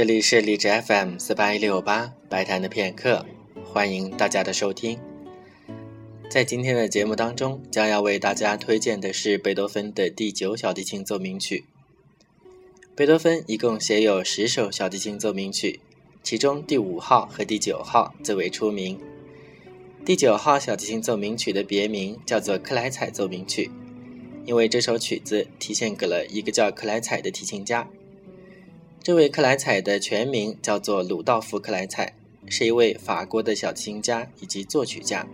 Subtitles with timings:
[0.00, 3.26] 这里是荔枝 FM 四八一六八白谈的片刻，
[3.62, 4.98] 欢迎大家的收听。
[6.30, 11.66] 在今天的节目当中，将要为大家推荐的是贝多芬的第九小提琴奏鸣曲。
[12.96, 15.80] 贝多芬一共写有十首小提琴奏鸣曲，
[16.22, 18.98] 其中第五号和第九号最为出名。
[20.06, 23.70] 第九号小提琴奏鸣曲的别名叫做克莱采奏鸣曲，
[24.46, 27.86] 因为这首曲子题献给了一个叫克莱采的提琴家。
[29.02, 32.12] 这位克莱采的全名叫做鲁道夫·克莱采，
[32.48, 35.26] 是一位法国的小提琴家以及作曲家。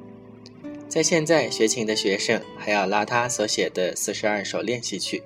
[0.89, 5.21] 在现在学琴的学生还要拉他所写的四十二首练习曲。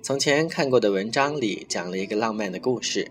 [0.00, 3.10] 从前看过的文章里讲了一个浪漫的故事，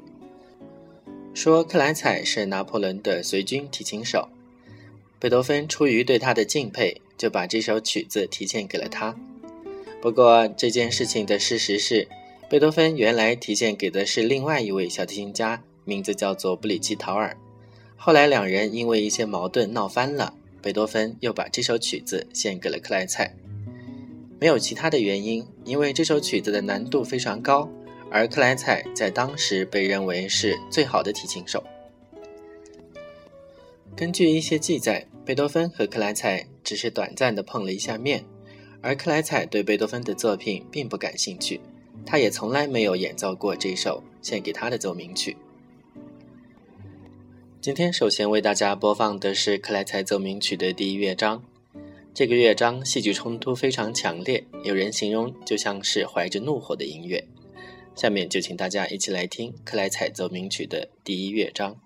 [1.36, 4.30] 说克莱采是拿破仑的随军提琴手，
[5.20, 9.16] 贝多芬出于对他的敬佩，就把这首曲子提献给了他。
[10.02, 12.08] 不过这件事情的事实是。
[12.52, 17.34] 贝多芬原来提献给的是另外一位小提琴家，名字叫做布里奇陶尔。
[17.96, 23.34] 后来两人因为一些矛盾闹翻了，贝多芬又把这首曲子献给了克莱采。
[24.38, 27.70] 没有其他的原因，因为这首曲子的难度非常高，
[28.12, 31.64] 而克莱采在当时被认为是最好的提琴手。
[33.96, 38.22] 根据一些记载，贝多芬和克莱采只是短暂的碰了一下面，
[38.82, 41.58] 而克莱采对贝多芬的作品并不感兴趣。
[42.06, 45.38] 他也从来没有演奏过这首献给他的奏鸣曲。
[47.60, 51.44] 今天首先为大家播放的是克莱采奏鸣曲的第一乐章。
[52.14, 57.24] 这个乐章戏剧冲突非常强烈，有人形容就像是怀着怒火的音乐。
[57.96, 61.78] 下面就请大家一起来听克莱采奏鸣曲的第一乐章。